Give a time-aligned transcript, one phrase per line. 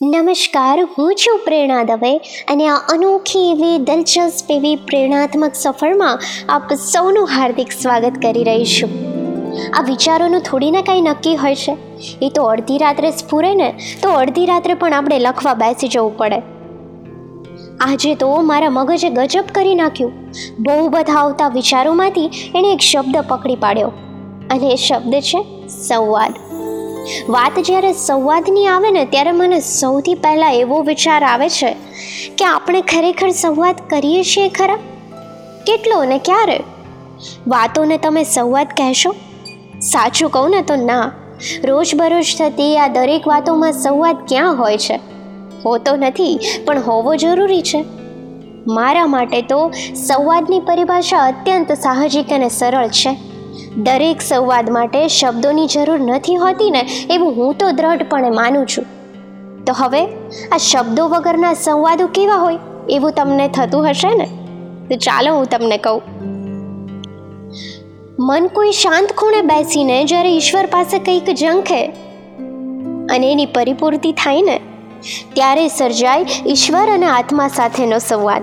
[0.00, 2.16] નમસ્કાર, હું છું પ્રેરણા દવે
[2.48, 6.18] અને આ અનોખી એવી દિલચસ્પ એવી પ્રેરણાત્મક સફરમાં
[6.48, 8.90] આપ સૌનું હાર્દિક સ્વાગત કરી રહી છું.
[9.74, 11.76] આ વિચારોનું થોડીને કાંઈ નક્કી હોય છે
[12.22, 13.70] એ તો અડધી રાત્રે સ્ફુરે ને,
[14.02, 16.42] તો અડધી રાત્રે પણ આપણે લખવા બેસી જવું પડે.
[17.80, 20.12] આજે તો મારા મગજે ગજબ કરી નાખ્યું.
[20.58, 23.92] બહુ બધા આવતા વિચારોમાંથી એણે એક શબ્દ પકડી પાડ્યો.
[24.50, 26.43] અને એ શબ્દ છે સંવાદ.
[27.28, 31.76] વાત જ્યારે સંવાદની આવે ને, ત્યારે મને સૌથી પહેલાં એવો વિચાર આવે છે
[32.38, 34.76] કે આપણે ખરેખર સંવાદ કરીએ છીએ ખરા?
[35.66, 36.60] કેટલો ને ક્યારે?
[37.46, 39.14] વાતોને તમે સંવાદ કહેશો?
[39.80, 41.12] સાચું કહું ને તો ના.
[41.64, 45.00] રોજબરોજ થતી આ દરેક વાતોમાં સંવાદ ક્યાં હોય છે?
[45.64, 47.84] હોતો નથી, પણ હોવો જરૂરી છે.
[48.66, 53.33] મારા માટે તો સંવાદની પરિભાષા અત્યંત સાહજિક અને સરળ છે.
[53.76, 58.84] દરેક સંવાદ માટે શબ્દોની જરૂર નથી હોતી ને એવું હું તો દ્રઢપણે માનું છું.
[59.64, 60.06] તો હવે
[60.52, 64.28] આ શબ્દો વગરના સંવાદો કેવા હોય એવું તમને થતું હશે ને?
[64.88, 66.02] તો ચાલો હું તમને કહું.
[68.20, 71.86] મન કોઈ શાંત ખૂણે બેસીને જ્યારે ઈશ્વર પાસે કંઈક ઝંખે
[73.10, 74.60] અને એની પરિપૂર્તિ થાય ને,
[75.32, 78.42] ત્યારે સર્જાય ઈશ્વર અને આત્મા સાથેનો સંવાદ.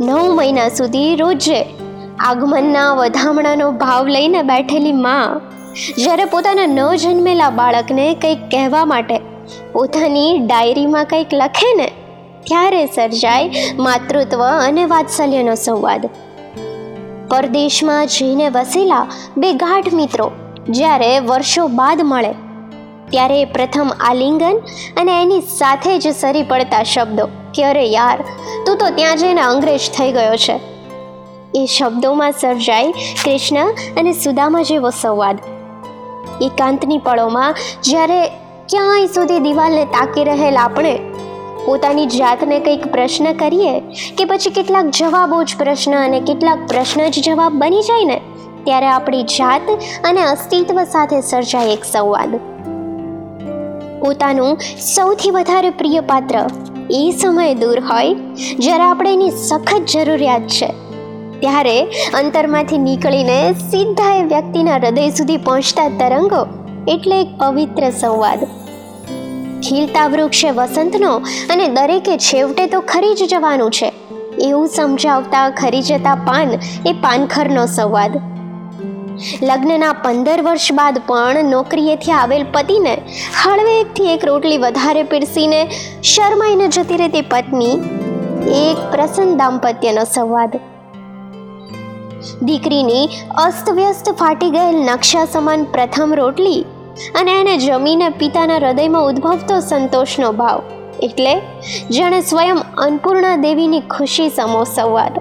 [0.00, 1.75] નવ મહિના સુધી રોજે
[2.20, 5.40] આગમનના વધામણાનો ભાવ લઈને બેઠેલી માં,
[5.98, 9.18] જ્યારે પોતાના ન જન્મેલા બાળકને કંઈક કહેવા માટે
[9.72, 11.88] પોતાની ડાયરીમાં કંઈક લખે ને,
[12.44, 16.08] ત્યારે સર્જાય માતૃત્વ અને વાત્સલ્યનો સંવાદ.
[17.28, 20.30] પરદેશમાં જઈને વસેલા બે ગાઢ મિત્રો
[20.70, 22.32] જ્યારે વર્ષો બાદ મળે,
[23.10, 24.56] ત્યારે પ્રથમ આલિંગન
[24.96, 28.18] અને એની સાથે જ સરી પડતા શબ્દો, કે અરે યાર,
[28.66, 30.75] તું તો ત્યાં જઈને અંગ્રેજ થઈ ગયો છે.
[31.56, 32.92] એ શબ્દોમાં સર્જાય
[33.24, 35.36] કૃષ્ણ અને સુદામા જેવો સંવાદ.
[36.42, 38.20] એકાંતની પળોમાં જ્યારે
[38.70, 40.94] ક્યાંય સુધી દિવાલને તાકી રહેલ આપણે,
[41.66, 43.74] પોતાની જાતને કંઈક પ્રશ્ન કરીએ
[44.18, 48.18] કે પછી કેટલાક જવાબો જ પ્રશ્ન અને કેટલાક પ્રશ્ન જ જવાબ બની જાય ને,
[48.64, 49.66] ત્યારે આપણી જાત
[50.04, 52.32] અને અસ્તિત્વ સાથે સર્જાય એક સંવાદ.
[54.00, 54.58] પોતાનું
[54.94, 56.36] સૌથી વધારે પ્રિય પાત્ર
[56.90, 58.14] એ સમયે દૂર હોય,
[58.58, 60.68] જ્યારે આપણે એની સખત જરૂરિયાત છે.
[61.40, 66.46] ત્યારે અંતરમાંથી નીકળીને સીધા એ વ્યક્તિના હૃદય સુધી પહોંચતા તરંગો
[66.88, 68.44] એટલે એક પવિત્ર સંવાદ.
[69.62, 71.16] ખીલતા વૃક્ષે વસંતનો
[71.50, 73.92] અને દરેકે છેવટે તો ખરી જ જવાનું છે.
[74.40, 76.50] એવું સમજાવતા ખરી જતા પાન
[76.86, 78.16] એ પાનખરનો સંવાદ.
[79.42, 82.94] લગ્નના પંદર વર્ષ બાદ પણ નોકરીએથી આવેલ પતિને
[83.44, 85.60] હળવેકથી એક રોટલી વધારે પીરસીને
[86.02, 87.74] શરમાઈને જતી રહેતી પત્ની.
[88.70, 90.60] એક પ્રસન્ન દાંપત્યનો સંવાદ.
[92.42, 96.64] દીકરીની અસ્તવ્યસ્ત ફાટી ગયેલ નકશા સમાન પ્રથમ રોટલી
[97.14, 100.62] અને એને જમીને પિતાના હૃદયમાં ઉદ્ભવતો સંતોષનો ભાવ.
[101.02, 101.40] એટલે
[101.90, 105.18] જાણે સ્વયં અન્નપૂર્ણા દેવીની ખુશી સમો સંવાદ.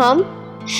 [0.00, 0.24] આમ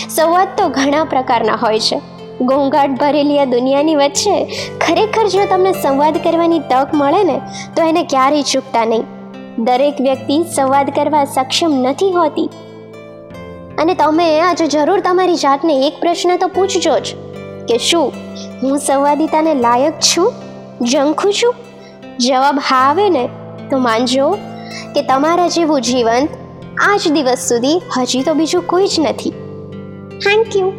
[0.09, 2.01] સંવાદ તો ઘણા પ્રકારના હોય છે.
[2.41, 4.45] ઘોંઘાટ ભરેલી આ દુનિયાની વચ્ચે
[4.87, 7.41] ખરેખર જો તમને સંવાદ કરવાની તક મળે ને,
[7.77, 9.03] તો એને ક્યારેય ચૂકતા નહીં.
[9.59, 12.49] દરેક વ્યક્તિ સંવાદ કરવા સક્ષમ નથી હોતી.
[13.81, 17.15] અને તમે આજે જરૂર તમારી જાતને એક પ્રશ્ન તો પૂછજો જ
[17.69, 18.13] કે શું
[18.63, 20.33] હું સંવાદિતાને લાયક છું?
[20.83, 21.55] જંખું છું?
[22.19, 23.29] જવાબ હા આવે ને?
[23.71, 24.31] તો માનજો
[24.95, 26.29] કે તમારા જેવું જીવન
[26.81, 29.31] આજ દિવસ સુધી હજી તો બીજું કોઈ જ નથી.
[30.19, 30.73] Thank you